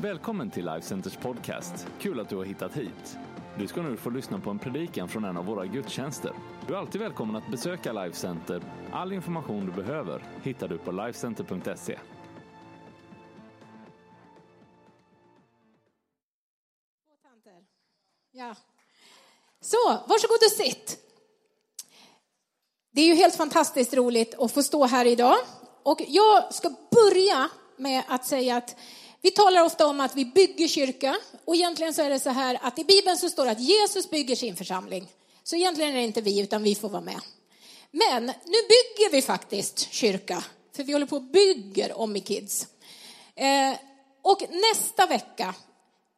[0.00, 1.86] Välkommen till Life Centers podcast.
[2.00, 3.18] Kul att du har hittat hit.
[3.58, 6.32] Du ska nu få lyssna på en predikan från en av våra gudstjänster.
[6.66, 8.62] Du är alltid välkommen att besöka Life Center.
[8.92, 11.98] All information du behöver hittar du på lifecenter.se.
[18.32, 18.54] Ja.
[19.60, 20.98] Så, varsågod och sitt.
[22.90, 25.36] Det är ju helt fantastiskt roligt att få stå här idag.
[25.82, 28.76] Och jag ska börja med att säga att
[29.26, 32.58] vi talar ofta om att vi bygger kyrka och egentligen så är det så här
[32.62, 35.08] att i Bibeln så står det att Jesus bygger sin församling.
[35.42, 37.20] Så egentligen är det inte vi utan vi får vara med.
[37.90, 38.32] Men nu
[38.68, 40.44] bygger vi faktiskt kyrka
[40.76, 42.66] för vi håller på och bygger om i Kids.
[43.34, 43.78] Eh,
[44.22, 45.54] och nästa vecka,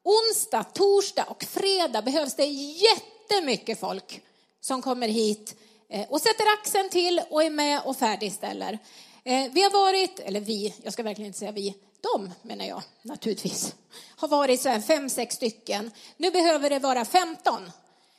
[0.05, 4.21] onsdag, torsdag och fredag behövs det jättemycket folk
[4.61, 5.57] som kommer hit
[5.91, 8.79] eh, och sätter axeln till och är med och färdigställer.
[9.25, 12.83] Eh, vi har varit, eller vi, jag ska verkligen inte säga vi, de menar jag
[13.03, 13.75] naturligtvis,
[14.17, 15.91] har varit så här fem, sex stycken.
[16.17, 17.71] Nu behöver det vara 15.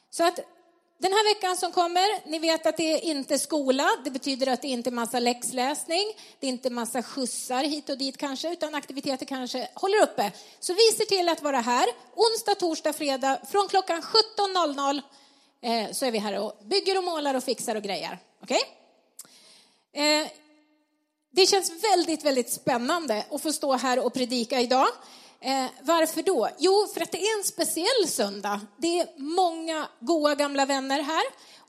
[0.09, 0.39] Så att
[1.02, 4.61] den här veckan som kommer, ni vet att det är inte skola, det betyder att
[4.61, 8.75] det inte är massa läxläsning, det är inte massa skjutsar hit och dit kanske, utan
[8.75, 10.31] aktiviteter kanske håller uppe.
[10.59, 11.85] Så vi ser till att vara här
[12.16, 15.02] onsdag, torsdag, fredag från klockan 17.00
[15.61, 18.19] eh, så är vi här och bygger och målar och fixar och grejer.
[18.44, 18.61] Okej?
[19.94, 20.22] Okay?
[20.22, 20.27] Eh,
[21.31, 24.88] det känns väldigt, väldigt spännande att få stå här och predika idag.
[25.41, 26.49] Eh, varför då?
[26.58, 28.61] Jo, för att det är en speciell söndag.
[28.77, 31.23] Det är många goa gamla vänner här.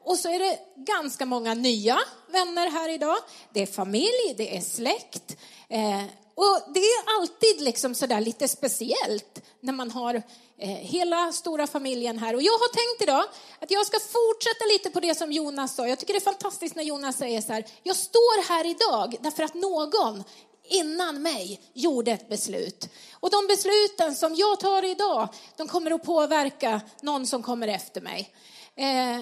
[0.04, 1.98] Och så är det ganska många nya
[2.32, 3.16] vänner här idag.
[3.52, 5.36] Det är familj, det är släkt.
[5.68, 10.22] Eh, och det är alltid liksom sådär lite speciellt när man har
[10.62, 12.34] Eh, hela stora familjen här.
[12.34, 13.24] Och jag har tänkt idag
[13.60, 15.88] att jag ska fortsätta lite på det som Jonas sa.
[15.88, 19.42] Jag tycker det är fantastiskt när Jonas säger så här, jag står här idag därför
[19.42, 20.24] att någon
[20.64, 22.88] innan mig gjorde ett beslut.
[23.12, 28.00] Och de besluten som jag tar idag, de kommer att påverka någon som kommer efter
[28.00, 28.34] mig.
[28.76, 29.20] Eh,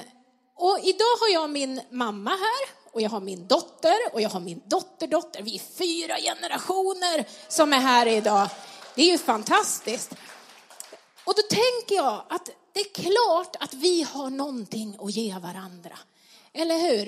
[0.56, 4.40] och idag har jag min mamma här och jag har min dotter och jag har
[4.40, 5.42] min dotterdotter.
[5.42, 8.48] Vi är fyra generationer som är här idag.
[8.94, 10.14] Det är ju fantastiskt.
[11.28, 15.98] Och då tänker jag att det är klart att vi har någonting att ge varandra.
[16.52, 17.04] Eller hur?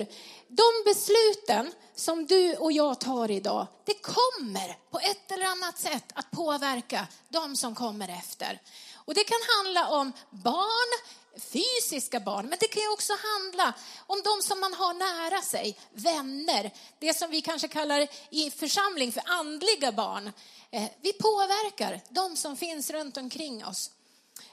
[0.47, 6.03] De besluten som du och jag tar idag, det kommer på ett eller annat sätt
[6.13, 8.61] att påverka de som kommer efter.
[8.95, 10.99] Och det kan handla om barn,
[11.39, 13.73] fysiska barn, men det kan ju också handla
[14.07, 19.11] om de som man har nära sig, vänner, det som vi kanske kallar i församling
[19.11, 20.31] för andliga barn.
[20.71, 23.91] Eh, vi påverkar de som finns runt omkring oss.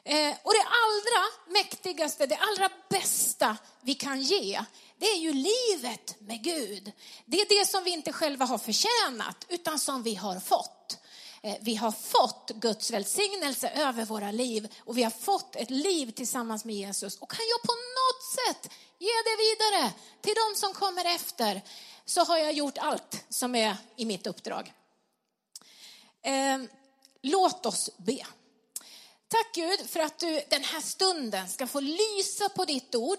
[0.04, 4.60] Eh, och det allra mäktigaste, det allra bästa vi kan ge,
[4.98, 6.92] det är ju livet med Gud.
[7.24, 10.98] Det är det som vi inte själva har förtjänat, utan som vi har fått.
[11.42, 16.10] Eh, vi har fått Guds välsignelse över våra liv och vi har fått ett liv
[16.10, 17.16] tillsammans med Jesus.
[17.16, 21.62] Och kan jag på något sätt ge det vidare till de som kommer efter
[22.04, 24.72] så har jag gjort allt som är i mitt uppdrag.
[26.22, 26.58] Eh,
[27.22, 28.26] låt oss be.
[29.28, 33.18] Tack Gud för att du den här stunden ska få lysa på ditt ord.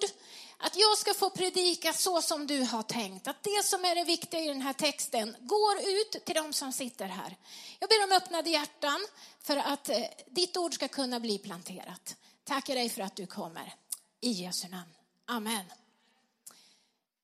[0.58, 3.28] Att jag ska få predika så som du har tänkt.
[3.28, 6.74] Att det som är det viktiga i den här texten går ut till de som
[6.74, 7.38] sitter här.
[7.80, 9.06] Jag ber om öppnade hjärtan
[9.42, 12.16] för att eh, ditt ord ska kunna bli planterat.
[12.44, 13.74] Tackar dig för att du kommer.
[14.22, 14.94] I Jesu namn.
[15.26, 15.66] Amen.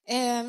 [0.07, 0.43] Eh,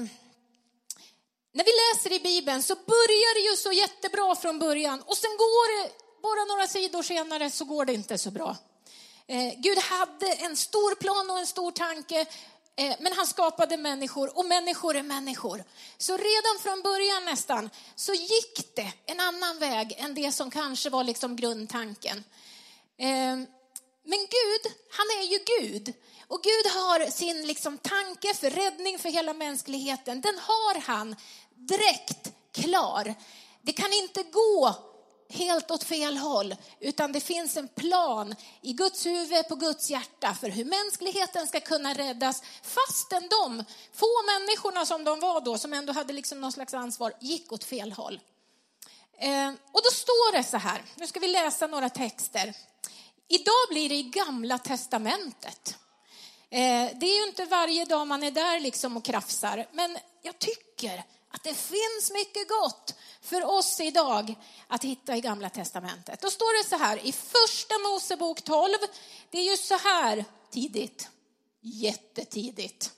[1.53, 5.31] när vi läser i Bibeln så börjar det ju så jättebra från början och sen
[5.31, 8.57] går det bara några sidor senare så går det inte så bra.
[9.27, 12.27] Eh, Gud hade en stor plan och en stor tanke
[12.79, 15.65] Eh, men han skapade människor och människor är människor.
[15.99, 20.91] Så redan från början nästan så gick det en annan väg än det som kanske
[20.91, 22.25] var liksom grundtanken.
[22.99, 23.37] Eh,
[24.05, 25.93] men Gud, han är ju Gud.
[26.29, 30.21] Och Gud har sin liksom tanke för räddning för hela mänskligheten.
[30.21, 31.17] Den har han
[31.55, 33.15] direkt klar.
[33.63, 34.75] Det kan inte gå
[35.29, 40.35] helt åt fel håll, utan det finns en plan i Guds huvud, på Guds hjärta
[40.41, 43.65] för hur mänskligheten ska kunna räddas fastän de
[43.95, 47.65] få människorna som de var då, som ändå hade liksom någon slags ansvar, gick åt
[47.65, 48.21] fel håll.
[49.19, 52.55] Eh, och då står det så här, nu ska vi läsa några texter.
[53.29, 55.77] Idag blir det i Gamla Testamentet.
[56.51, 60.39] Eh, det är ju inte varje dag man är där liksom och krafsar, men jag
[60.39, 64.35] tycker att det finns mycket gott för oss idag
[64.69, 66.21] att hitta i Gamla Testamentet.
[66.21, 68.75] Då står det så här i Första Mosebok 12.
[69.31, 71.09] Det är ju så här tidigt,
[71.61, 72.93] jättetidigt.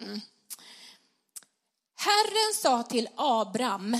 [0.00, 0.20] Mm.
[1.96, 3.96] Herren sa till Abram,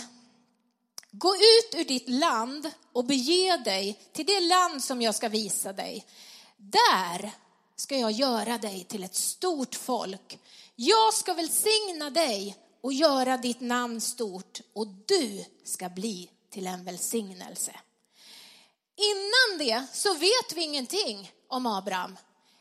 [1.12, 5.72] Gå ut ur ditt land och bege dig till det land som jag ska visa
[5.72, 6.06] dig.
[6.56, 7.32] Där
[7.76, 10.38] ska jag göra dig till ett stort folk.
[10.76, 16.84] Jag ska välsigna dig och göra ditt namn stort och du ska bli till en
[16.84, 17.72] välsignelse.
[18.96, 22.16] Innan det så vet vi ingenting om Abraham.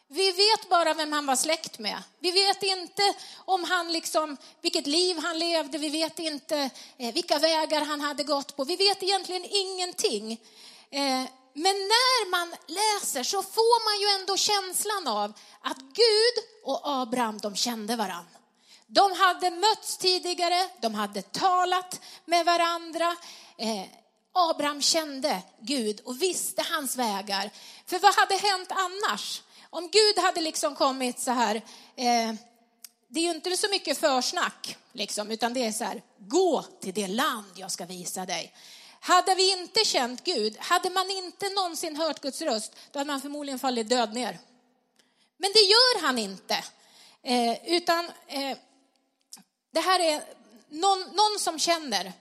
[0.07, 2.03] Vi vet bara vem han var släkt med.
[2.19, 3.13] Vi vet inte
[3.45, 8.23] om han liksom, vilket liv han levde, vi vet inte eh, vilka vägar han hade
[8.23, 8.63] gått på.
[8.63, 10.31] Vi vet egentligen ingenting.
[10.89, 11.23] Eh,
[11.53, 17.37] men när man läser så får man ju ändå känslan av att Gud och Abraham,
[17.37, 18.38] de kände varandra.
[18.91, 23.15] De hade mötts tidigare, de hade talat med varandra.
[23.57, 23.85] Eh,
[24.33, 27.51] Abraham kände Gud och visste hans vägar.
[27.85, 29.41] För vad hade hänt annars?
[29.69, 31.55] Om Gud hade liksom kommit så här,
[31.95, 32.33] eh,
[33.07, 36.93] det är ju inte så mycket försnack, liksom, utan det är så här, gå till
[36.93, 38.53] det land jag ska visa dig.
[38.99, 43.21] Hade vi inte känt Gud, hade man inte någonsin hört Guds röst, då hade man
[43.21, 44.39] förmodligen fallit död ner.
[45.37, 46.63] Men det gör han inte.
[47.23, 48.57] Eh, utan eh,
[49.71, 50.23] det här är
[50.69, 52.13] någon, någon som känner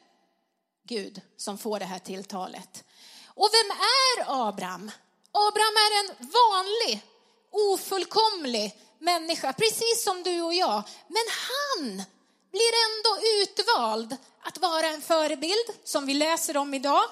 [0.84, 2.84] Gud som får det här tilltalet.
[3.26, 4.90] Och vem är Abraham?
[5.32, 7.02] Abraham är en vanlig,
[7.50, 10.82] ofullkomlig människa, precis som du och jag.
[11.06, 12.02] Men han
[12.50, 17.04] blir ändå utvald att vara en förebild, som vi läser om idag.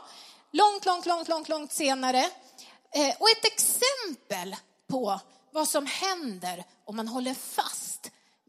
[0.52, 2.30] Långt, långt, långt, långt, långt senare.
[2.94, 4.56] Eh, och ett exempel
[4.86, 5.20] på
[5.52, 7.85] vad som händer om man håller fast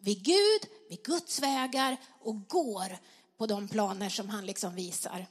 [0.07, 2.97] vid Gud, vid Guds vägar och går
[3.37, 5.27] på de planer som han liksom visar.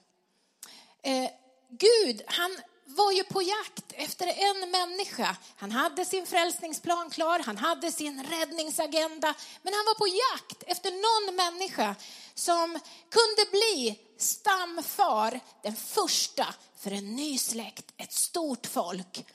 [1.02, 1.31] Eh,
[1.70, 5.37] Gud, han var ju på jakt efter en människa.
[5.56, 10.90] Han hade sin frälsningsplan klar, han hade sin räddningsagenda, men han var på jakt efter
[10.90, 11.96] någon människa
[12.34, 12.78] som
[13.11, 19.26] kunde bli stamfar, den första för en ny släkt, ett stort folk.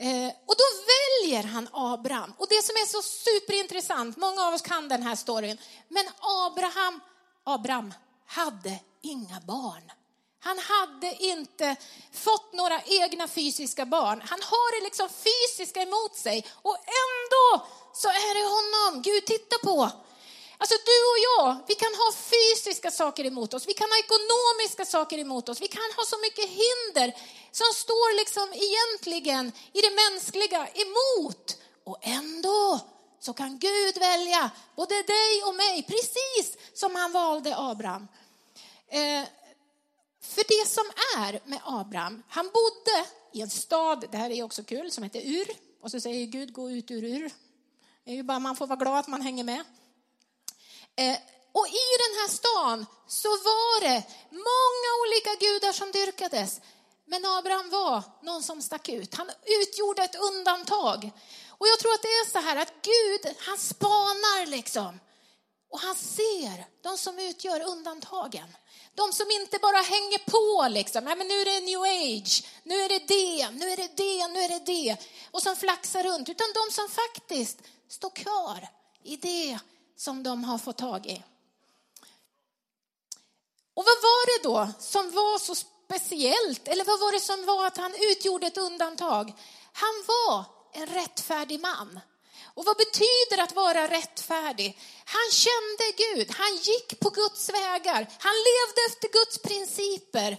[0.00, 2.34] Eh, och då väljer han Abraham.
[2.38, 5.58] Och det som är så superintressant, många av oss kan den här storyn,
[5.88, 7.00] men Abraham,
[7.44, 7.94] Abraham
[8.26, 9.92] hade inga barn.
[10.40, 11.76] Han hade inte
[12.12, 14.22] fått några egna fysiska barn.
[14.24, 19.58] Han har det liksom fysiska emot sig och ändå så är det honom Gud tittar
[19.58, 19.90] på.
[20.60, 24.84] Alltså du och jag, vi kan ha fysiska saker emot oss, vi kan ha ekonomiska
[24.84, 27.08] saker emot oss, vi kan ha så mycket hinder
[27.50, 31.56] som står liksom egentligen i det mänskliga emot.
[31.84, 32.80] Och ändå
[33.20, 38.08] så kan Gud välja både dig och mig, precis som han valde Abraham.
[38.88, 39.24] Eh,
[40.20, 40.84] för det som
[41.18, 45.20] är med Abraham, han bodde i en stad, det här är också kul, som heter
[45.24, 45.48] Ur.
[45.82, 47.30] Och så säger Gud, gå ut ur Ur.
[48.04, 49.64] Det är ju bara, man får vara glad att man hänger med.
[50.98, 51.16] Eh,
[51.52, 56.60] och i den här stan så var det många olika gudar som dyrkades.
[57.06, 59.14] Men Abraham var någon som stack ut.
[59.14, 59.30] Han
[59.60, 61.10] utgjorde ett undantag.
[61.58, 65.00] Och jag tror att det är så här att Gud, han spanar liksom.
[65.70, 68.56] Och han ser de som utgör undantagen.
[68.94, 71.04] De som inte bara hänger på liksom.
[71.04, 74.28] Nej, men nu är det new age, nu är det det, nu är det det,
[74.28, 74.96] nu är det det.
[75.30, 76.28] Och som flaxar runt.
[76.28, 77.58] Utan de som faktiskt
[77.88, 78.68] står kvar
[79.04, 79.58] i det
[79.98, 81.22] som de har fått tag i.
[83.74, 86.68] Och vad var det då som var så speciellt?
[86.68, 89.32] Eller vad var det som var att han utgjorde ett undantag?
[89.72, 92.00] Han var en rättfärdig man.
[92.54, 94.78] Och vad betyder att vara rättfärdig?
[95.04, 100.30] Han kände Gud, han gick på Guds vägar, han levde efter Guds principer.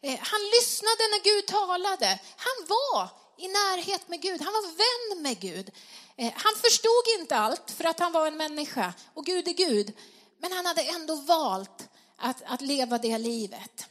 [0.00, 2.20] Eh, han lyssnade när Gud talade.
[2.36, 3.08] Han var
[3.38, 5.70] i närhet med Gud, han var vän med Gud.
[6.18, 9.92] Eh, han förstod inte allt för att han var en människa och Gud är Gud.
[10.38, 13.86] Men han hade ändå valt att, att leva det livet.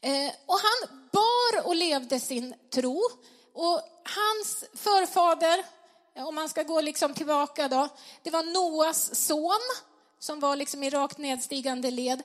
[0.00, 3.02] Eh, och han bar och levde sin tro.
[3.52, 5.64] Och hans förfader,
[6.14, 7.88] eh, om man ska gå liksom tillbaka då,
[8.22, 9.60] det var Noas son
[10.18, 12.22] som var liksom i rakt nedstigande led.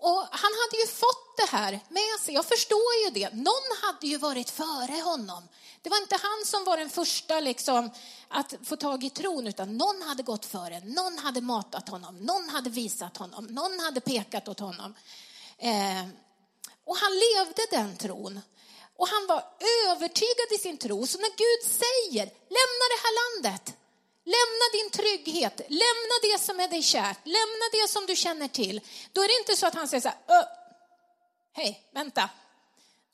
[0.00, 2.34] Och han hade ju fått det här med sig.
[2.34, 3.34] Jag förstår ju det.
[3.34, 5.48] Någon hade ju varit före honom.
[5.82, 7.90] Det var inte han som var den första liksom,
[8.28, 10.80] att få tag i tron, utan någon hade gått före.
[10.80, 14.94] Någon hade matat honom, någon hade visat honom, någon hade pekat åt honom.
[15.58, 16.08] Eh,
[16.84, 18.40] och han levde den tron.
[18.96, 19.44] Och han var
[19.88, 21.06] övertygad i sin tro.
[21.06, 23.74] Så när Gud säger, lämna det här landet,
[24.34, 28.80] lämna din trygghet, lämna det som är dig kärt, lämna det som du känner till.
[29.12, 30.46] Då är det inte så att han säger så här,
[31.52, 32.30] hej, vänta,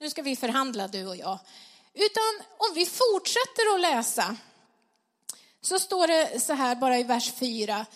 [0.00, 1.38] nu ska vi förhandla du och jag.
[1.94, 4.37] Utan om vi fortsätter att läsa
[5.61, 7.87] så står det så här bara i vers 4.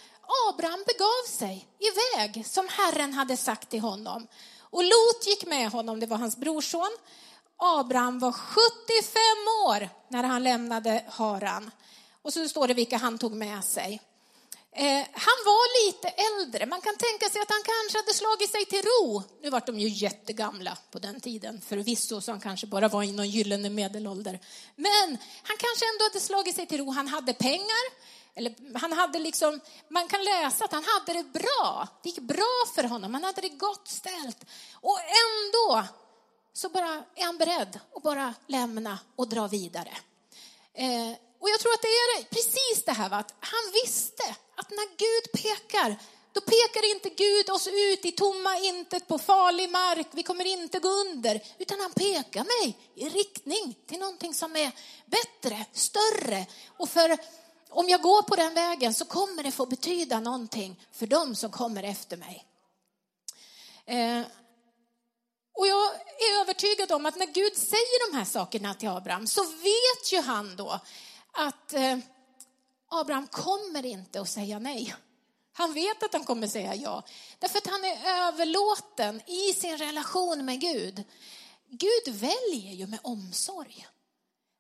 [0.49, 4.27] Abraham begav sig iväg som Herren hade sagt till honom.
[4.61, 6.91] Och Lot gick med honom, det var hans brorson.
[7.57, 8.63] Abraham var 75
[9.67, 11.71] år när han lämnade Haran.
[12.23, 14.01] Och så står det vilka han tog med sig.
[14.73, 16.67] Eh, han var lite äldre.
[16.67, 19.23] Man kan tänka sig att han kanske hade slagit sig till ro.
[19.43, 23.13] Nu var de ju jättegamla på den tiden, förvisso, så han kanske bara var i
[23.13, 24.39] någon gyllene medelålder.
[24.77, 25.09] Men
[25.43, 26.91] han kanske ändå hade slagit sig till ro.
[26.91, 28.11] Han hade pengar.
[28.35, 31.89] Eller han hade liksom, man kan läsa att han hade det bra.
[32.03, 33.15] Det gick bra för honom.
[33.15, 34.45] Han hade det gott ställt.
[34.75, 35.85] Och ändå
[36.53, 39.97] så bara är han beredd att bara lämna och dra vidare.
[40.75, 43.17] Eh, och jag tror att det är precis det här va?
[43.17, 44.23] att han visste
[44.55, 45.97] att när Gud pekar,
[46.33, 50.79] då pekar inte Gud oss ut i tomma intet på farlig mark, vi kommer inte
[50.79, 54.73] gå under, utan han pekar mig i riktning till någonting som är
[55.07, 56.47] bättre, större.
[56.77, 57.19] Och för
[57.69, 61.51] om jag går på den vägen så kommer det få betyda någonting för dem som
[61.51, 62.47] kommer efter mig.
[63.87, 64.23] Eh,
[65.55, 69.45] och jag är övertygad om att när Gud säger de här sakerna till Abraham så
[69.45, 70.81] vet ju han då
[71.33, 71.99] att eh,
[72.89, 74.95] Abraham kommer inte att säga nej.
[75.53, 77.03] Han vet att han kommer säga ja.
[77.39, 81.05] Därför att han är överlåten i sin relation med Gud.
[81.69, 83.87] Gud väljer ju med omsorg.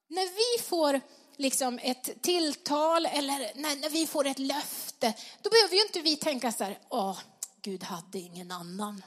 [0.08, 1.00] När vi får
[1.36, 6.16] liksom ett tilltal eller när, när vi får ett löfte, då behöver ju inte vi
[6.16, 7.18] tänka så här, åh,
[7.62, 9.02] Gud hade ingen annan.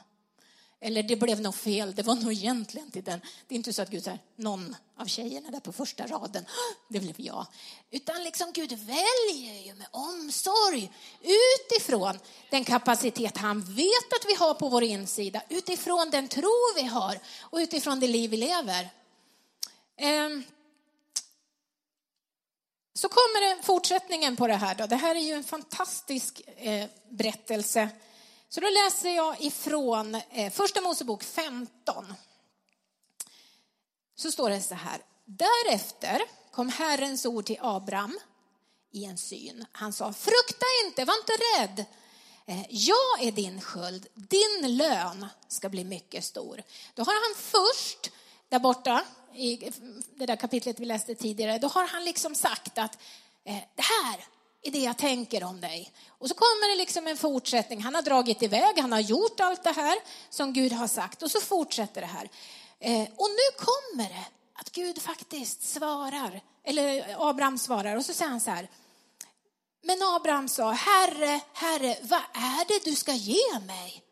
[0.86, 3.20] Eller det blev nog fel, det var nog egentligen till den.
[3.48, 6.44] Det är inte så att Gud säger, någon av tjejerna där på första raden,
[6.88, 7.46] det blev jag.
[7.90, 12.18] Utan liksom Gud väljer ju med omsorg utifrån
[12.50, 17.18] den kapacitet han vet att vi har på vår insida, utifrån den tro vi har
[17.40, 18.90] och utifrån det liv vi lever.
[19.96, 20.44] Ehm,
[22.94, 24.74] så kommer det fortsättningen på det här.
[24.74, 24.86] Då.
[24.86, 27.88] Det här är ju en fantastisk eh, berättelse
[28.54, 32.14] så då läser jag ifrån eh, Första Mosebok 15.
[34.16, 35.02] Så står det så här.
[35.24, 38.18] Därefter kom Herrens ord till Abraham
[38.90, 39.66] i en syn.
[39.72, 41.84] Han sa, frukta inte, var inte rädd.
[42.46, 46.62] Eh, jag är din sköld, din lön ska bli mycket stor.
[46.94, 48.10] Då har han först,
[48.48, 49.70] där borta, i
[50.14, 52.98] det där kapitlet vi läste tidigare, då har han liksom sagt att
[53.44, 54.33] eh, det här
[54.64, 55.92] i det jag tänker om dig.
[56.08, 57.82] Och så kommer det liksom en fortsättning.
[57.82, 59.98] Han har dragit iväg, han har gjort allt det här
[60.30, 62.28] som Gud har sagt och så fortsätter det här.
[62.80, 68.30] Eh, och nu kommer det att Gud faktiskt svarar, eller Abraham svarar och så säger
[68.30, 68.68] han så här.
[69.82, 74.03] Men Abraham sa, Herre, Herre, vad är det du ska ge mig?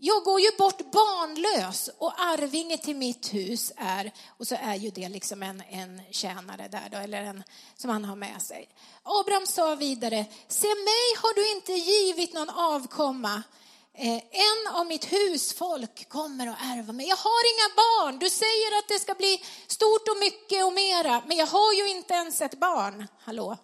[0.00, 4.90] Jag går ju bort barnlös och arvinge till mitt hus är, och så är ju
[4.90, 7.42] det liksom en, en tjänare där då, eller en
[7.76, 8.68] som han har med sig.
[9.02, 13.42] Abraham sa vidare, se mig har du inte givit någon avkomma.
[13.94, 17.08] Eh, en av mitt husfolk kommer att ärva mig.
[17.08, 18.18] Jag har inga barn.
[18.18, 21.88] Du säger att det ska bli stort och mycket och mera, men jag har ju
[21.88, 23.06] inte ens ett barn.
[23.20, 23.56] Hallå?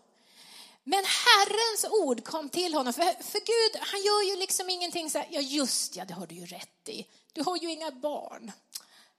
[0.84, 5.18] Men Herrens ord kom till honom, för, för Gud han gör ju liksom ingenting så
[5.18, 7.06] här, ja just ja, det har du ju rätt i.
[7.32, 8.52] Du har ju inga barn.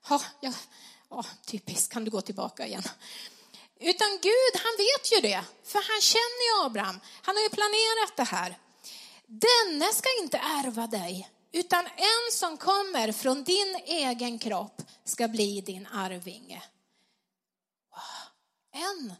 [0.09, 0.53] Ja, ja,
[1.09, 2.83] ja typiskt, kan du gå tillbaka igen.
[3.79, 6.99] Utan Gud, han vet ju det, för han känner ju Abraham.
[7.21, 8.59] Han har ju planerat det här.
[9.27, 15.61] Denne ska inte ärva dig, utan en som kommer från din egen kropp ska bli
[15.61, 16.63] din arvinge.
[18.71, 19.13] En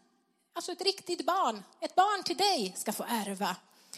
[0.55, 3.55] Alltså ett riktigt barn, ett barn till dig ska få ärva.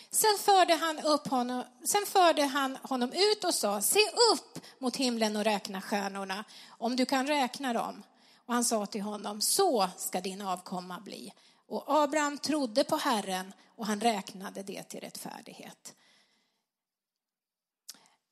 [0.09, 3.99] Sen förde han, upp honom, sen förde han honom ut och sa, se
[4.33, 8.03] upp mot himlen och räkna stjärnorna, om du kan räkna dem.
[8.45, 11.33] Och han sa till honom, så ska din avkomma bli.
[11.67, 15.95] Och Abraham trodde på Herren och han räknade det till rättfärdighet.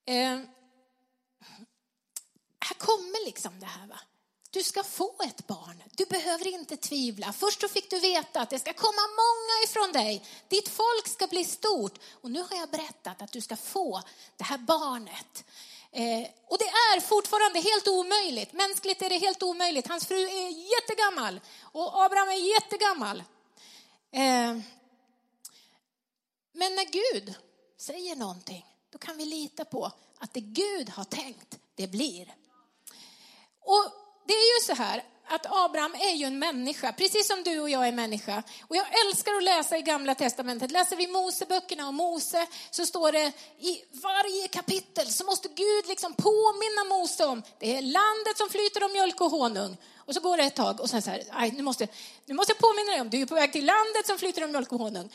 [0.06, 0.40] Eh,
[2.60, 3.88] här kommer liksom det här.
[3.88, 4.00] Va?
[4.56, 5.84] Du ska få ett barn.
[5.92, 7.34] Du behöver inte tvivla.
[7.34, 10.26] Först så fick du veta att det ska komma många ifrån dig.
[10.48, 12.00] Ditt folk ska bli stort.
[12.22, 14.02] Och nu har jag berättat att du ska få
[14.38, 15.46] det här barnet.
[15.92, 18.54] Eh, och det är fortfarande helt omöjligt.
[18.54, 19.88] Mänskligt är det helt omöjligt.
[19.88, 23.24] Hans fru är jättegammal och Abraham är jättegammal.
[24.12, 24.60] Eh,
[26.54, 27.34] men när Gud
[27.78, 32.36] säger någonting, då kan vi lita på att det Gud har tänkt, det blir.
[33.62, 37.60] Och det är ju så här att Abraham är ju en människa, precis som du
[37.60, 38.44] och jag är människa.
[38.68, 40.72] Och jag älskar att läsa i Gamla Testamentet.
[40.72, 46.14] Läser vi Moseböckerna om Mose så står det i varje kapitel så måste Gud liksom
[46.14, 49.78] påminna Mose om det är landet som flyter om mjölk och honung.
[49.98, 51.88] Och så går det ett tag och sen så här, aj, nu, måste,
[52.26, 54.52] nu måste jag påminna dig om, du är på väg till landet som flyter om
[54.52, 55.10] mjölk och honung.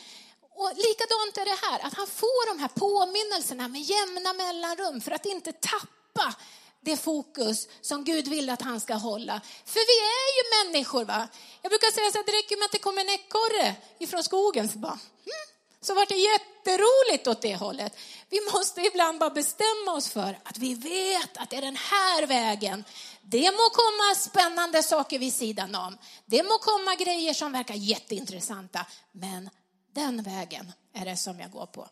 [0.54, 5.10] Och likadant är det här, att han får de här påminnelserna med jämna mellanrum för
[5.10, 5.86] att inte tappa
[6.20, 6.34] tappa
[6.80, 9.40] det fokus som Gud vill att han ska hålla.
[9.64, 11.28] För vi är ju människor va.
[11.62, 14.68] Jag brukar säga så att det räcker med att det kommer en ekorre ifrån skogen
[14.68, 15.46] så bara, hmm,
[15.80, 17.96] så var det jätteroligt åt det hållet.
[18.28, 22.26] Vi måste ibland bara bestämma oss för att vi vet att det är den här
[22.26, 22.84] vägen.
[23.22, 25.98] Det må komma spännande saker vid sidan om.
[26.26, 28.86] Det må komma grejer som verkar jätteintressanta.
[29.12, 29.50] Men
[29.94, 31.88] den vägen är det som jag går på.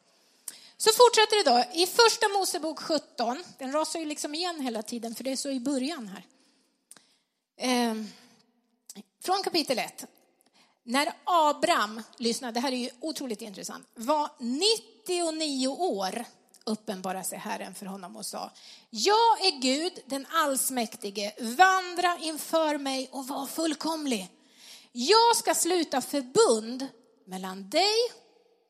[0.81, 3.45] Så fortsätter det då i första Mosebok 17.
[3.59, 6.27] Den rasar ju liksom igen hela tiden för det är så i början här.
[7.57, 8.09] Ehm,
[9.23, 10.07] från kapitel 1.
[10.83, 16.25] När Abraham, lyssna det här är ju otroligt intressant, var 99 år
[16.65, 18.51] uppenbarade sig Herren för honom och sa,
[18.91, 24.31] jag är Gud, den allsmäktige, vandra inför mig och var fullkomlig.
[24.93, 26.89] Jag ska sluta förbund
[27.25, 27.95] mellan dig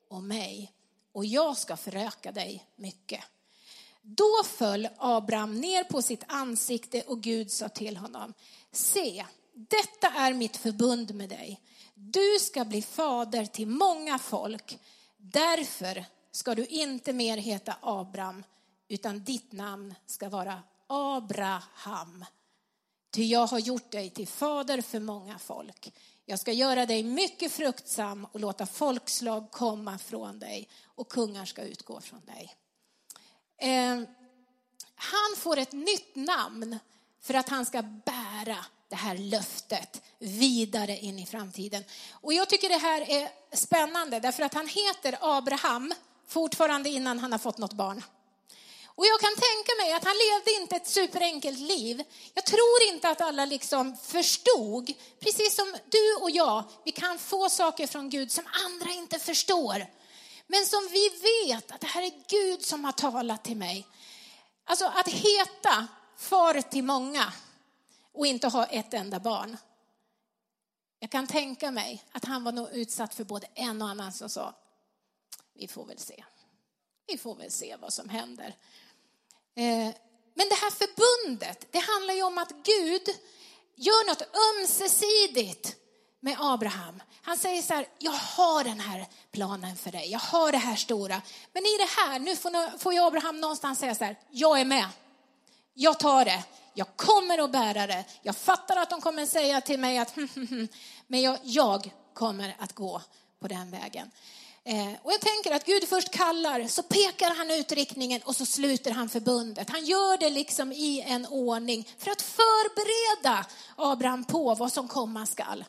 [0.09, 0.73] och mig
[1.19, 3.25] och jag ska föröka dig mycket.
[4.03, 8.35] Då föll Abraham ner på sitt ansikte och Gud sa till honom,
[8.73, 11.61] se, detta är mitt förbund med dig.
[11.95, 14.79] Du ska bli fader till många folk.
[15.17, 18.45] Därför ska du inte mer heta Abraham,
[18.89, 22.25] utan ditt namn ska vara Abraham.
[23.11, 25.93] Ty jag har gjort dig till fader för många folk.
[26.31, 31.63] Jag ska göra dig mycket fruktsam och låta folkslag komma från dig och kungar ska
[31.63, 32.57] utgå från dig.
[33.59, 34.03] Eh,
[34.95, 36.79] han får ett nytt namn
[37.21, 38.57] för att han ska bära
[38.89, 41.85] det här löftet vidare in i framtiden.
[42.11, 45.95] Och jag tycker det här är spännande därför att han heter Abraham
[46.27, 48.03] fortfarande innan han har fått något barn.
[48.99, 52.05] Och jag kan tänka mig att han levde inte ett superenkelt liv.
[52.35, 57.49] Jag tror inte att alla liksom förstod, precis som du och jag, vi kan få
[57.49, 59.87] saker från Gud som andra inte förstår.
[60.47, 63.87] Men som vi vet att det här är Gud som har talat till mig.
[64.65, 65.87] Alltså att heta
[66.17, 67.33] far till många
[68.13, 69.57] och inte ha ett enda barn.
[70.99, 74.29] Jag kan tänka mig att han var nog utsatt för både en och annan som
[74.29, 74.55] sa,
[75.55, 76.25] vi får väl se.
[77.07, 78.57] Vi får väl se vad som händer.
[79.59, 79.95] Eh,
[80.35, 83.03] men det här förbundet, det handlar ju om att Gud
[83.77, 85.77] gör något ömsesidigt
[86.21, 87.03] med Abraham.
[87.23, 90.77] Han säger så här, jag har den här planen för dig, jag har det här
[90.77, 91.23] stora.
[91.53, 92.37] Men i det här, nu
[92.79, 94.89] får, ju Abraham någonstans säga så här, jag är med.
[95.75, 96.45] Jag tar det,
[96.75, 98.05] jag kommer att bära det.
[98.23, 100.17] Jag fattar att de kommer säga till mig att,
[101.07, 103.03] men jag, jag kommer att gå
[103.41, 104.11] på den vägen.
[104.69, 108.47] Eh, och jag tänker att Gud först kallar, så pekar han ut riktningen och så
[108.47, 109.71] sluter han förbundet.
[109.71, 115.27] Han gör det liksom i en ordning för att förbereda Abraham på vad som komma
[115.27, 115.65] skall.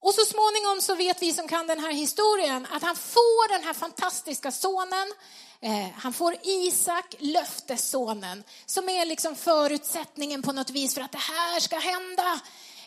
[0.00, 3.64] Och så småningom så vet vi som kan den här historien att han får den
[3.64, 5.12] här fantastiska sonen.
[5.60, 11.18] Eh, han får Isak, löftessonen, som är liksom förutsättningen på något vis för att det
[11.18, 12.40] här ska hända.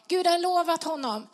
[0.08, 1.28] Gud har lovat honom.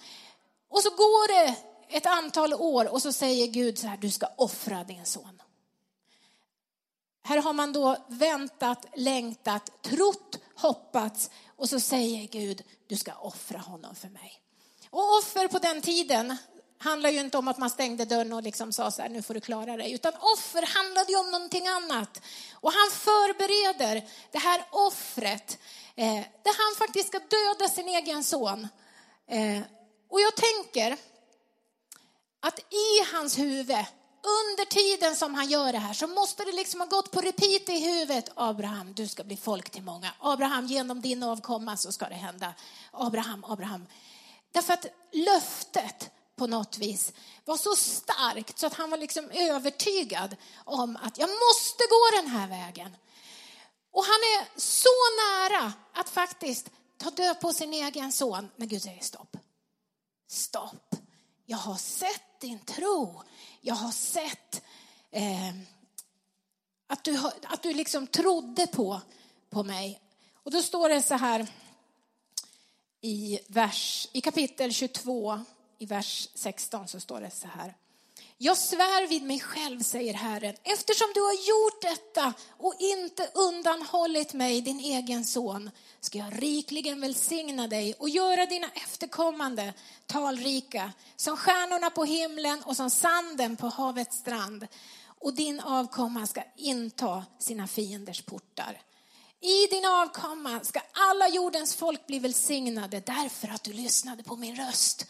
[0.69, 4.27] Och så går det ett antal år och så säger Gud så här, du ska
[4.37, 5.41] offra din son.
[7.23, 13.59] Här har man då väntat, längtat, trott, hoppats och så säger Gud, du ska offra
[13.59, 14.41] honom för mig.
[14.89, 16.37] Och offer på den tiden
[16.77, 19.33] handlar ju inte om att man stängde dörren och liksom sa så här, nu får
[19.33, 22.21] du klara dig, utan offer handlade ju om någonting annat.
[22.53, 25.57] Och han förbereder det här offret,
[25.95, 28.67] eh, där han faktiskt ska döda sin egen son.
[29.27, 29.61] Eh,
[30.09, 30.97] och jag tänker,
[32.41, 33.85] att i hans huvud,
[34.23, 37.69] under tiden som han gör det här, så måste det liksom ha gått på repeat
[37.69, 38.29] i huvudet.
[38.35, 40.13] Abraham, du ska bli folk till många.
[40.19, 42.53] Abraham, genom din avkomma så ska det hända.
[42.91, 43.87] Abraham, Abraham.
[44.51, 47.13] Därför att löftet på något vis
[47.45, 52.27] var så starkt så att han var liksom övertygad om att jag måste gå den
[52.27, 52.95] här vägen.
[53.91, 54.89] Och han är så
[55.23, 59.37] nära att faktiskt ta död på sin egen son när Gud säger stopp.
[60.27, 60.95] Stopp.
[61.51, 63.21] Jag har sett din tro.
[63.61, 64.63] Jag har sett
[65.11, 65.49] eh,
[66.87, 69.01] att du, att du liksom trodde på,
[69.49, 70.01] på mig.
[70.33, 71.47] Och då står det så här
[73.01, 75.39] i, vers, i kapitel 22,
[75.77, 77.75] i vers 16 så står det så här.
[78.43, 84.33] Jag svär vid mig själv, säger Herren, eftersom du har gjort detta och inte undanhållit
[84.33, 89.73] mig, din egen son, ska jag rikligen välsigna dig och göra dina efterkommande
[90.05, 94.67] talrika, som stjärnorna på himlen och som sanden på havets strand.
[95.19, 98.81] Och din avkomma ska inta sina fienders portar.
[99.41, 104.55] I din avkomma ska alla jordens folk bli välsignade därför att du lyssnade på min
[104.55, 105.05] röst.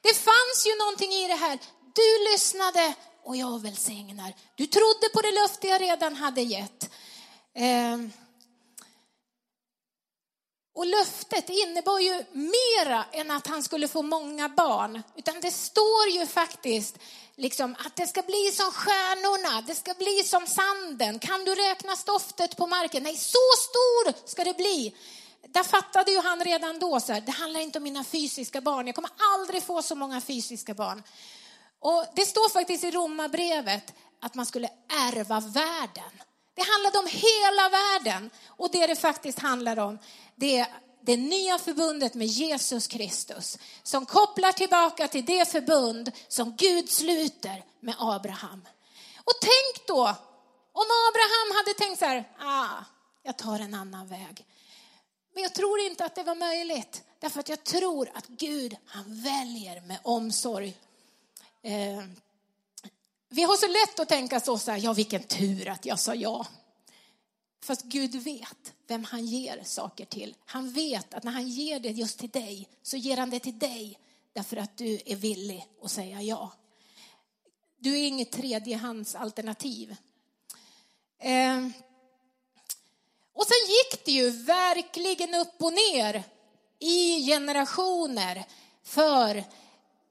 [0.00, 1.58] Det fanns ju någonting i det här.
[1.98, 4.34] Du lyssnade och jag välsignar.
[4.54, 6.90] Du trodde på det löfte jag redan hade gett.
[7.54, 8.12] Ehm.
[10.74, 15.02] Och löftet innebar ju mera än att han skulle få många barn.
[15.16, 16.98] Utan det står ju faktiskt
[17.36, 21.18] liksom att det ska bli som stjärnorna, det ska bli som sanden.
[21.18, 23.02] Kan du räkna stoftet på marken?
[23.02, 24.96] Nej, så stor ska det bli.
[25.48, 28.86] Där fattade ju han redan då så här, det handlar inte om mina fysiska barn.
[28.86, 31.02] Jag kommer aldrig få så många fysiska barn.
[31.80, 36.12] Och det står faktiskt i Romarbrevet att man skulle ärva världen.
[36.54, 38.30] Det handlade om hela världen.
[38.46, 39.98] Och det det faktiskt handlar om,
[40.34, 40.66] det är
[41.00, 47.64] det nya förbundet med Jesus Kristus som kopplar tillbaka till det förbund som Gud sluter
[47.80, 48.68] med Abraham.
[49.24, 50.02] Och tänk då,
[50.72, 52.84] om Abraham hade tänkt så här, ah,
[53.22, 54.46] jag tar en annan väg.
[55.34, 59.22] Men jag tror inte att det var möjligt, därför att jag tror att Gud, han
[59.22, 60.76] väljer med omsorg.
[61.62, 62.04] Eh,
[63.28, 66.14] vi har så lätt att tänka så, så här, ja vilken tur att jag sa
[66.14, 66.46] ja.
[67.60, 70.34] Fast Gud vet vem han ger saker till.
[70.44, 73.58] Han vet att när han ger det just till dig så ger han det till
[73.58, 73.98] dig
[74.32, 76.52] därför att du är villig att säga ja.
[77.78, 79.96] Du är inget tredjehandsalternativ.
[81.18, 81.68] Eh.
[83.32, 86.24] Och sen gick det ju verkligen upp och ner
[86.78, 88.44] i generationer
[88.82, 89.44] för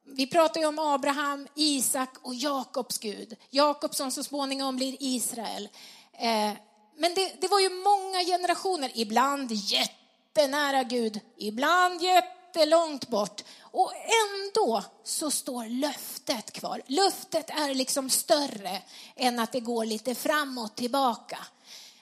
[0.10, 3.36] vi pratar ju om Abraham, Isak och Jakobs Gud.
[3.50, 5.70] Jakob som så småningom blir Israel.
[6.13, 6.52] Eh,
[6.98, 13.43] men det, det var ju många generationer, ibland jättenära Gud, ibland jättelångt bort.
[13.62, 16.82] Och ändå så står löftet kvar.
[16.88, 18.82] Löftet är liksom större
[19.15, 21.39] än att det går lite framåt tillbaka.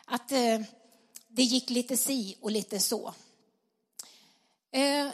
[0.05, 0.59] Att eh,
[1.27, 3.13] det gick lite si och lite så.
[4.71, 5.07] Eh,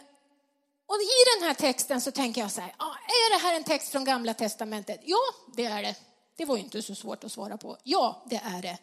[0.91, 3.63] och i den här texten så tänker jag så här, ah, är det här en
[3.63, 5.01] text från Gamla Testamentet?
[5.03, 5.19] Ja,
[5.55, 5.95] det är det.
[6.37, 7.77] Det var ju inte så svårt att svara på.
[7.83, 8.77] Ja, det är det.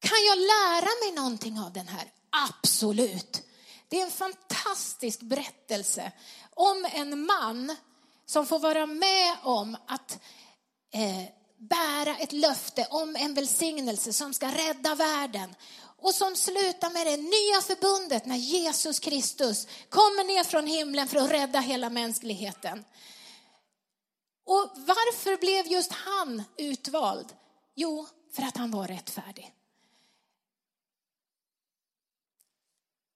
[0.00, 2.12] Kan jag lära mig någonting av den här?
[2.48, 3.42] Absolut.
[3.88, 6.12] Det är en fantastisk berättelse
[6.54, 7.76] om en man
[8.26, 10.18] som får vara med om att
[10.94, 11.24] eh,
[11.58, 15.54] bära ett löfte om en välsignelse som ska rädda världen
[15.98, 21.18] och som slutar med det nya förbundet när Jesus Kristus kommer ner från himlen för
[21.18, 22.84] att rädda hela mänskligheten.
[24.46, 27.26] Och varför blev just han utvald?
[27.74, 29.52] Jo, för att han var rättfärdig.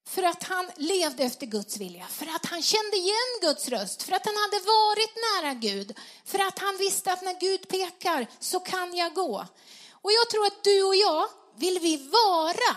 [0.06, 4.12] För att han levde efter Guds vilja, för att han kände igen Guds röst, för
[4.12, 8.60] att han hade varit nära Gud, för att han visste att när Gud pekar så
[8.60, 9.46] kan jag gå.
[9.92, 12.76] Och jag tror att du och jag, vill vi vara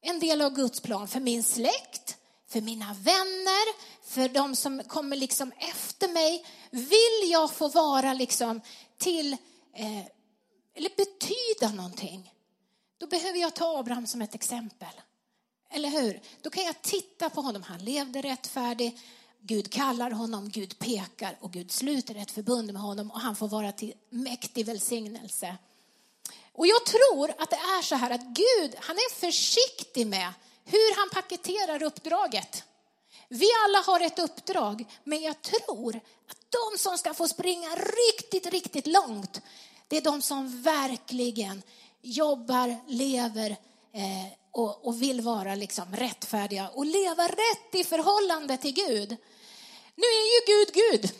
[0.00, 2.16] en del av Guds plan för min släkt,
[2.48, 6.46] för mina vänner, för de som kommer liksom efter mig.
[6.70, 8.60] Vill jag få vara liksom
[8.98, 9.32] till,
[9.74, 10.06] eh,
[10.74, 12.34] eller betyda någonting,
[12.98, 14.88] då behöver jag ta Abraham som ett exempel.
[15.70, 16.20] Eller hur?
[16.42, 17.62] Då kan jag titta på honom.
[17.62, 18.98] Han levde rättfärdig.
[19.40, 23.48] Gud kallar honom, Gud pekar och Gud sluter ett förbund med honom och han får
[23.48, 25.56] vara till mäktig välsignelse.
[26.58, 30.32] Och jag tror att det är så här att Gud, han är försiktig med
[30.64, 32.64] hur han paketerar uppdraget.
[33.28, 35.96] Vi alla har ett uppdrag, men jag tror
[36.30, 39.40] att de som ska få springa riktigt, riktigt långt,
[39.88, 41.62] det är de som verkligen
[42.02, 43.50] jobbar, lever
[43.92, 49.16] eh, och, och, vill vara liksom rättfärdiga och leva rätt i förhållande till Gud.
[49.94, 51.12] Nu är ju Gud Gud.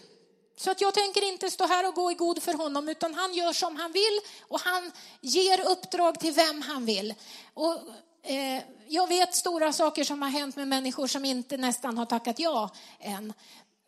[0.60, 3.34] Så att jag tänker inte stå här och gå i god för honom, utan han
[3.34, 7.14] gör som han vill och han ger uppdrag till vem han vill.
[7.54, 7.74] Och,
[8.22, 12.38] eh, jag vet stora saker som har hänt med människor som inte nästan har tackat
[12.38, 13.32] ja än.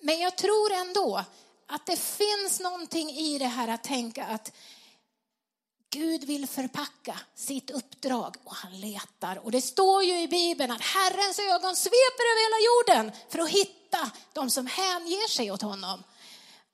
[0.01, 1.25] Men jag tror ändå
[1.67, 4.53] att det finns någonting i det här att tänka att
[5.91, 9.39] Gud vill förpacka sitt uppdrag och han letar.
[9.45, 13.51] Och det står ju i Bibeln att Herrens ögon sveper över hela jorden för att
[13.51, 16.03] hitta de som hänger sig åt honom.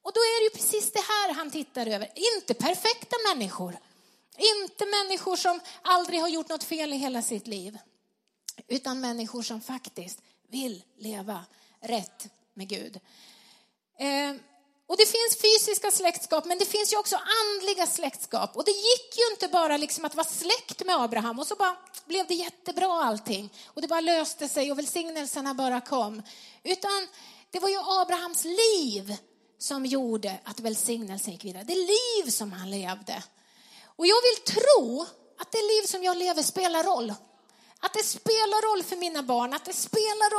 [0.07, 2.09] Och då är det ju precis det här han tittar över.
[2.35, 3.79] Inte perfekta människor.
[4.39, 7.79] Inte människor som aldrig har gjort något fel i hela sitt liv.
[8.69, 11.45] Utan människor som faktiskt vill leva
[11.81, 13.01] rätt med Gud.
[13.99, 14.35] Eh,
[14.87, 18.57] och det finns fysiska släktskap, men det finns ju också andliga släktskap.
[18.57, 21.77] Och det gick ju inte bara liksom att vara släkt med Abraham och så bara
[22.05, 23.53] blev det jättebra allting.
[23.67, 26.23] Och det bara löste sig och välsignelserna bara kom.
[26.63, 27.09] Utan
[27.51, 29.17] det var ju Abrahams liv
[29.59, 31.65] som gjorde att välsignelsen gick vidare.
[31.65, 33.23] Det liv som han levde.
[33.85, 35.07] Och jag vill tro
[35.39, 37.15] att det liv som jag lever spelar roll.
[37.81, 40.31] Att det spelar roll för mina barn, att det spelar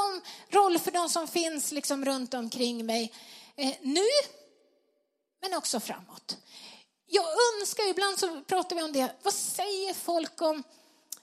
[0.51, 3.13] roll för de som finns liksom runt omkring mig.
[3.55, 4.07] Eh, nu,
[5.41, 6.37] men också framåt.
[7.07, 10.63] Jag önskar, ibland så pratar vi om det, vad säger folk om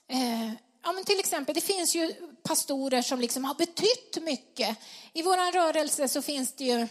[0.07, 0.51] eh,
[0.85, 4.77] Ja, men till exempel, det finns ju pastorer som liksom har betytt mycket.
[5.13, 6.87] I vår rörelse så finns det ju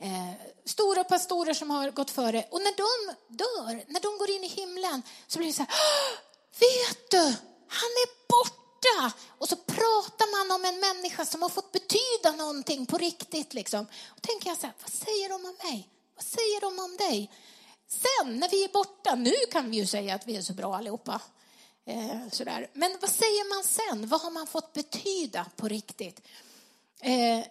[0.00, 0.32] eh,
[0.64, 2.44] stora pastorer som har gått före.
[2.50, 5.74] Och när de dör, när de går in i himlen, så blir det så här,
[6.58, 7.36] vet du,
[7.68, 9.16] han är borta.
[9.38, 13.54] Och så pratar man om en människa som har fått betyda någonting på riktigt.
[13.54, 13.86] Liksom.
[14.08, 15.88] Och tänker jag så här, vad säger de om mig?
[16.16, 17.30] Vad säger de om dig?
[17.88, 20.76] Sen när vi är borta, nu kan vi ju säga att vi är så bra
[20.76, 21.20] allihopa.
[21.84, 22.70] Eh, sådär.
[22.72, 24.08] Men vad säger man sen?
[24.08, 26.20] Vad har man fått betyda på riktigt?
[27.00, 27.44] Eh,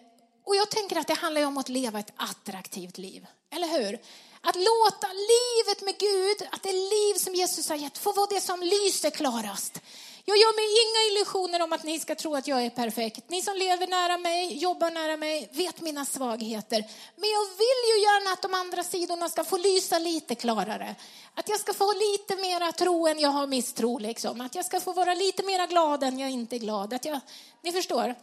[0.44, 3.98] och jag tänker att det handlar om att leva ett attraktivt liv, eller hur?
[4.42, 8.40] Att låta livet med Gud, att det liv som Jesus har gett, få vara det
[8.40, 9.80] som lyser klarast.
[10.24, 13.30] Jag gör mig inga illusioner om att ni ska tro att jag är perfekt.
[13.30, 16.84] Ni som lever nära mig, jobbar nära mig, vet mina svagheter.
[17.16, 20.94] Men jag vill ju gärna att de andra sidorna ska få lysa lite klarare.
[21.34, 23.98] Att jag ska få ha lite mera tro än jag har misstro.
[23.98, 24.40] Liksom.
[24.40, 26.94] Att jag ska få vara lite mera glad än jag inte är glad.
[26.94, 27.20] Att jag,
[27.62, 28.14] ni förstår?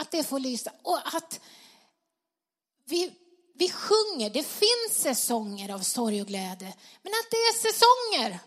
[0.00, 0.72] Att det får lysa.
[0.82, 1.40] Och att
[2.84, 3.12] vi,
[3.54, 6.74] vi sjunger, det finns säsonger av sorg och glädje.
[7.02, 8.38] Men att det är säsonger.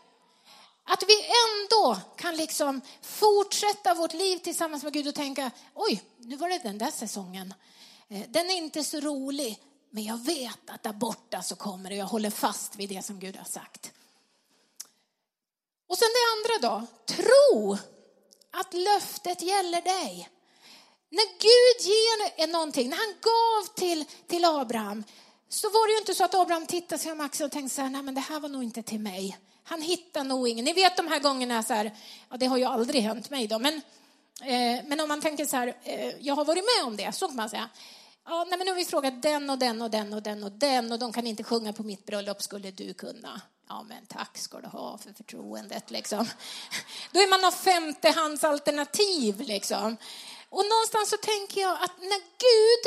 [0.83, 6.35] Att vi ändå kan liksom fortsätta vårt liv tillsammans med Gud och tänka, oj, nu
[6.35, 7.53] var det den där säsongen.
[8.07, 11.95] Eh, den är inte så rolig, men jag vet att där borta så kommer det.
[11.95, 13.91] Jag håller fast vid det som Gud har sagt.
[15.87, 17.77] Och sen det andra då, tro
[18.51, 20.29] att löftet gäller dig.
[21.17, 25.03] När Gud ger någonting, när han gav till, till Abraham,
[25.49, 27.81] så var det ju inte så att Abraham tittade sig om axeln och tänkte så
[27.81, 29.37] här, nej men det här var nog inte till mig.
[29.63, 30.65] Han hittar nog ingen.
[30.65, 31.95] Ni vet de här gångerna så här,
[32.29, 33.73] ja det har ju aldrig hänt mig då, men,
[34.41, 37.27] eh, men om man tänker så här, eh, jag har varit med om det, så
[37.27, 37.69] kan man säga.
[38.25, 40.51] Ja, nej, men nu har vi frågat den och den och den och den och
[40.51, 43.41] den och de kan inte sjunga på mitt bröllop, skulle du kunna?
[43.69, 46.25] Ja, men tack ska du ha för förtroendet liksom.
[47.11, 49.97] Då är man av femtehandsalternativ liksom.
[50.55, 52.83] Och någonstans så tänker jag att när Gud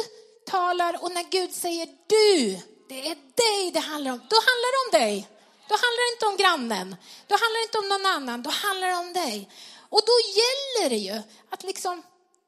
[0.47, 4.81] talar och när Gud säger du, det är dig det handlar om, då handlar det
[4.87, 5.29] om dig.
[5.69, 8.89] Då handlar det inte om grannen, då handlar det inte om någon annan, då handlar
[8.89, 9.51] det om dig.
[9.89, 12.03] Och då gäller det ju att liksom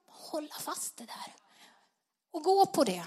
[0.06, 1.34] hålla fast det där
[2.32, 3.04] och gå på det.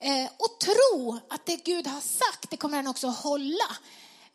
[0.00, 3.76] Eh, och tro att det Gud har sagt, det kommer han också hålla.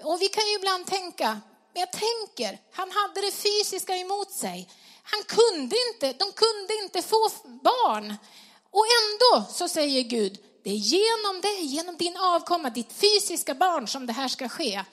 [0.03, 1.41] Och vi kan ju ibland tänka,
[1.73, 4.69] men jag tänker, han hade det fysiska emot sig.
[5.05, 8.15] Han kunde inte, de kunde inte få barn.
[8.71, 13.87] Och ändå så säger Gud, det är genom dig, genom din avkomma, ditt fysiska barn
[13.87, 14.83] som det här ska ske.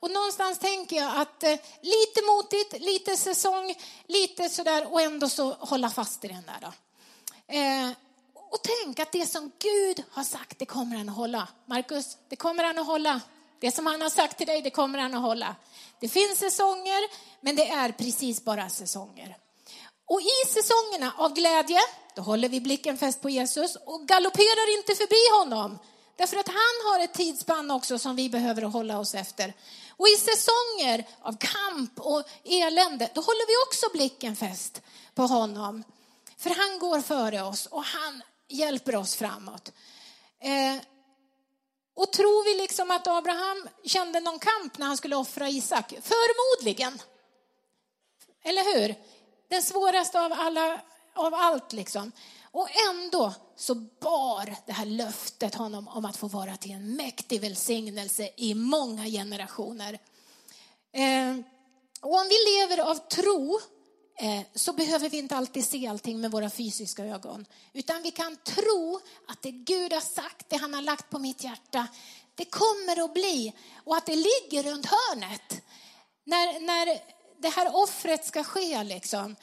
[0.00, 3.74] Och någonstans tänker jag att eh, lite motigt, lite säsong,
[4.06, 6.72] lite sådär och ändå så hålla fast i den där då.
[7.54, 7.90] Eh,
[8.50, 11.48] och tänk att det som Gud har sagt, det kommer han att hålla.
[11.66, 13.20] Markus, det kommer han att hålla.
[13.60, 15.56] Det som han har sagt till dig, det kommer han att hålla.
[16.00, 17.00] Det finns säsonger,
[17.40, 19.36] men det är precis bara säsonger.
[20.10, 21.80] Och i säsongerna av glädje,
[22.14, 25.78] då håller vi blicken fäst på Jesus och galopperar inte förbi honom.
[26.16, 29.54] Därför att han har ett tidsspann också som vi behöver hålla oss efter.
[29.96, 34.82] Och i säsonger av kamp och elände, då håller vi också blicken fäst
[35.14, 35.84] på honom.
[36.38, 39.72] För han går före oss och han hjälper oss framåt.
[40.40, 40.82] Eh,
[41.94, 45.94] och tror vi liksom att Abraham kände någon kamp när han skulle offra Isak?
[46.02, 47.02] Förmodligen.
[48.42, 48.94] Eller hur?
[49.50, 50.80] Den svåraste av, alla,
[51.14, 52.12] av allt liksom.
[52.52, 57.40] Och ändå så bar det här löftet honom om att få vara till en mäktig
[57.40, 59.98] välsignelse i många generationer.
[60.92, 61.36] Eh,
[62.00, 63.60] och om vi lever av tro
[64.18, 67.46] eh, så behöver vi inte alltid se allting med våra fysiska ögon.
[67.72, 71.44] Utan vi kan tro att det Gud har sagt, det han har lagt på mitt
[71.44, 71.86] hjärta,
[72.34, 75.62] det kommer att bli och att det ligger runt hörnet.
[76.24, 77.00] När, när
[77.40, 79.36] det här offret ska ske liksom,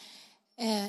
[0.57, 0.85] eh,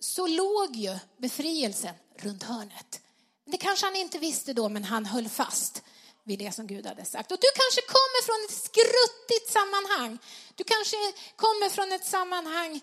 [0.00, 3.00] så låg ju befrielsen runt hörnet.
[3.44, 5.82] Det kanske han inte visste då, men han höll fast
[6.24, 7.32] vid det som Gud hade sagt.
[7.32, 10.18] Och du kanske kommer från ett skruttigt sammanhang.
[10.54, 10.96] Du kanske
[11.36, 12.80] kommer från ett sammanhang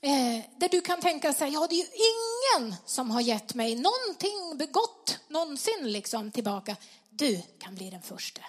[0.00, 3.74] eh, där du kan tänka sig, ja det är ju ingen som har gett mig
[3.74, 6.76] någonting begått någonsin liksom tillbaka.
[7.10, 8.42] Du kan bli den första.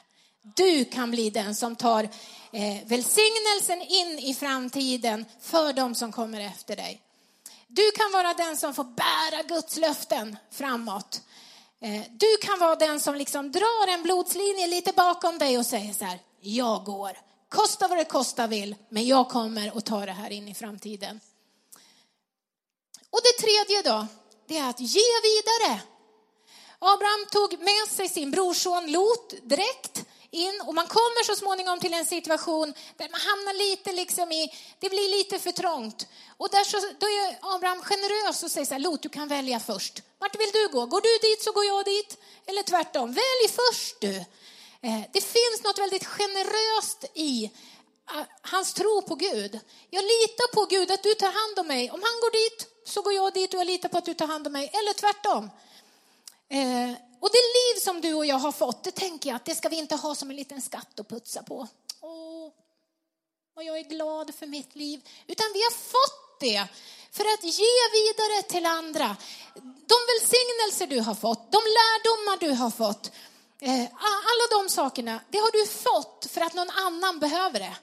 [0.56, 2.04] Du kan bli den som tar
[2.52, 7.02] eh, välsignelsen in i framtiden för de som kommer efter dig.
[7.68, 11.22] Du kan vara den som får bära Guds löften framåt.
[11.82, 15.94] Eh, du kan vara den som liksom drar en blodslinje lite bakom dig och säger
[15.94, 17.18] så här, jag går.
[17.50, 21.20] Kosta vad det kosta vill, men jag kommer att ta det här in i framtiden.
[23.10, 24.08] Och det tredje då,
[24.48, 25.82] det är att ge vidare.
[26.80, 31.94] Abraham tog med sig sin brorson Lot direkt in och man kommer så småningom till
[31.94, 36.08] en situation där man hamnar lite liksom i, det blir lite för trångt.
[36.38, 39.60] Och där så, då är Abraham generös och säger så här, Lot du kan välja
[39.60, 40.04] först.
[40.20, 40.86] Vart vill du gå?
[40.86, 42.18] Går du dit så går jag dit.
[42.46, 44.16] Eller tvärtom, välj först du.
[44.82, 49.60] Eh, det finns något väldigt generöst i eh, hans tro på Gud.
[49.90, 51.92] Jag litar på Gud att du tar hand om mig.
[51.92, 54.28] Om han går dit så går jag dit och jag litar på att du tar
[54.28, 54.72] hand om mig.
[54.74, 55.50] Eller tvärtom.
[56.50, 59.56] Eh, och det liv som du och jag har fått, det tänker jag att det
[59.56, 61.68] ska vi inte ha som en liten skatt att putsa på.
[62.02, 62.52] Åh,
[63.56, 65.10] och jag är glad för mitt liv.
[65.28, 66.68] Utan vi har fått det
[67.12, 69.18] för att ge vidare till andra.
[69.64, 73.12] De välsignelser du har fått, de lärdomar du har fått,
[73.60, 77.76] eh, alla de sakerna, det har du fått för att någon annan behöver det.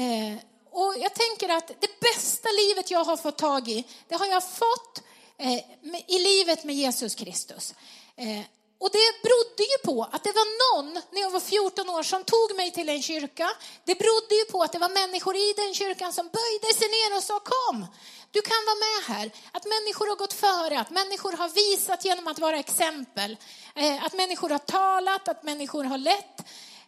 [0.00, 0.38] Eh,
[0.70, 4.50] och jag tänker att det bästa livet jag har fått tag i, det har jag
[4.50, 5.02] fått
[5.38, 5.60] eh,
[6.06, 7.74] i livet med Jesus Kristus.
[8.22, 8.44] Eh,
[8.82, 12.24] och det berodde ju på att det var någon när jag var 14 år som
[12.24, 13.48] tog mig till en kyrka.
[13.84, 17.16] Det berodde ju på att det var människor i den kyrkan som böjde sig ner
[17.16, 17.86] och sa kom,
[18.30, 19.26] du kan vara med här.
[19.52, 23.36] Att människor har gått före, att människor har visat genom att vara exempel.
[23.74, 26.36] Eh, att människor har talat, att människor har lett.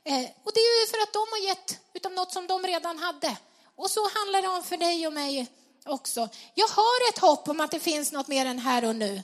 [0.05, 2.99] Eh, och det är ju för att de har gett utav något som de redan
[2.99, 3.37] hade.
[3.77, 5.47] Och så handlar det om för dig och mig
[5.85, 6.29] också.
[6.55, 9.23] Jag har ett hopp om att det finns något mer än här och nu.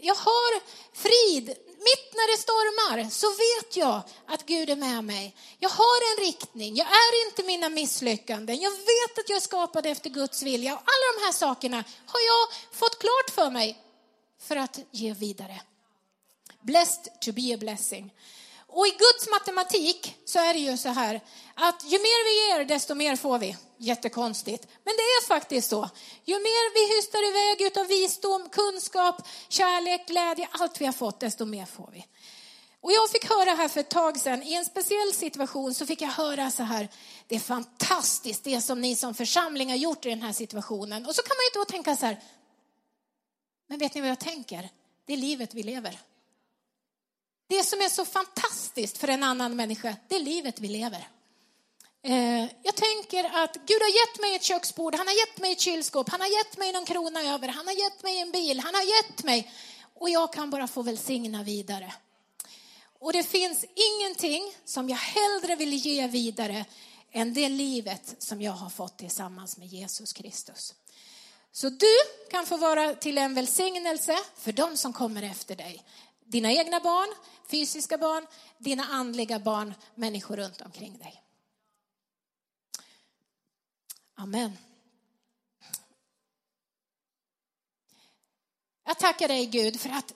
[0.00, 0.60] Jag har
[0.96, 1.56] frid.
[1.78, 5.36] Mitt när det stormar så vet jag att Gud är med mig.
[5.58, 6.76] Jag har en riktning.
[6.76, 8.60] Jag är inte mina misslyckanden.
[8.60, 10.74] Jag vet att jag är skapad efter Guds vilja.
[10.74, 13.78] Och alla de här sakerna har jag fått klart för mig
[14.40, 15.60] för att ge vidare.
[16.60, 18.12] Blessed to be a blessing.
[18.76, 21.20] Och i Guds matematik så är det ju så här
[21.54, 23.56] att ju mer vi ger desto mer får vi.
[23.78, 24.66] Jättekonstigt.
[24.84, 25.90] Men det är faktiskt så.
[26.24, 31.44] Ju mer vi hystar iväg utav visdom, kunskap, kärlek, glädje, allt vi har fått, desto
[31.44, 32.06] mer får vi.
[32.80, 36.00] Och jag fick höra här för ett tag sedan, i en speciell situation så fick
[36.00, 36.88] jag höra så här,
[37.26, 41.06] det är fantastiskt det som ni som församling har gjort i den här situationen.
[41.06, 42.20] Och så kan man ju då tänka så här,
[43.66, 44.68] men vet ni vad jag tänker?
[45.06, 45.98] Det är livet vi lever.
[47.48, 48.65] Det som är så fantastiskt
[48.98, 51.08] för en annan människa, det är livet vi lever.
[52.02, 55.60] Eh, jag tänker att Gud har gett mig ett köksbord, han har gett mig ett
[55.60, 58.74] kylskåp, han har gett mig någon krona över, han har gett mig en bil, han
[58.74, 59.50] har gett mig
[59.94, 61.92] och jag kan bara få välsigna vidare.
[62.98, 66.64] Och det finns ingenting som jag hellre vill ge vidare
[67.12, 70.74] än det livet som jag har fått tillsammans med Jesus Kristus.
[71.52, 71.96] Så du
[72.30, 75.84] kan få vara till en välsignelse för de som kommer efter dig.
[76.26, 77.14] Dina egna barn,
[77.50, 78.26] fysiska barn,
[78.58, 81.22] dina andliga barn, människor runt omkring dig.
[84.14, 84.58] Amen.
[88.84, 90.12] Jag tackar dig Gud för att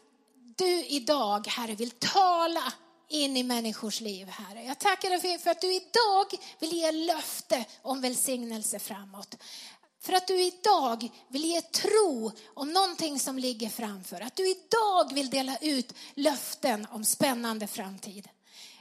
[0.57, 2.73] du idag, Herre, vill tala
[3.09, 4.64] in i människors liv, Herre.
[4.64, 6.27] Jag tackar dig för att du idag
[6.59, 9.37] vill ge löfte om välsignelse framåt.
[10.00, 14.20] För att du idag vill ge tro om någonting som ligger framför.
[14.20, 18.28] Att du idag vill dela ut löften om spännande framtid.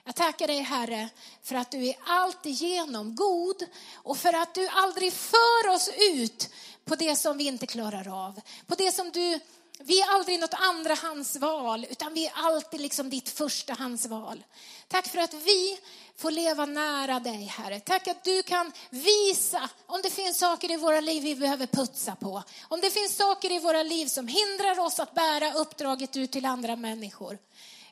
[0.05, 1.09] Jag tackar dig Herre
[1.43, 6.49] för att du är alltigenom god och för att du aldrig för oss ut
[6.85, 8.41] på det som vi inte klarar av.
[8.67, 9.39] På det som du,
[9.83, 14.43] vi är aldrig något andrahandsval utan vi är alltid liksom ditt förstahandsval.
[14.87, 15.79] Tack för att vi
[16.17, 17.79] får leva nära dig Herre.
[17.79, 22.15] Tack att du kan visa om det finns saker i våra liv vi behöver putsa
[22.15, 22.43] på.
[22.67, 26.45] Om det finns saker i våra liv som hindrar oss att bära uppdraget ut till
[26.45, 27.37] andra människor.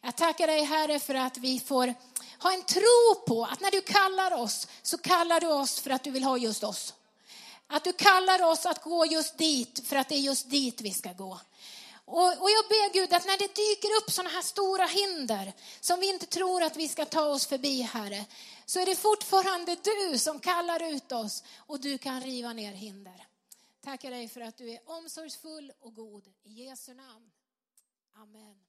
[0.02, 1.94] Jag tackar dig Herre för att vi får
[2.40, 6.04] ha en tro på att när du kallar oss så kallar du oss för att
[6.04, 6.94] du vill ha just oss.
[7.68, 10.92] Att du kallar oss att gå just dit för att det är just dit vi
[10.92, 11.40] ska gå.
[12.08, 16.00] Och, och jag ber Gud att när det dyker upp sådana här stora hinder som
[16.00, 18.26] vi inte tror att vi ska ta oss förbi Herre,
[18.66, 23.28] så är det fortfarande du som kallar ut oss och du kan riva ner hinder.
[23.82, 26.28] Tackar dig för att du är omsorgsfull och god.
[26.44, 27.32] I Jesu namn.
[28.14, 28.67] Amen.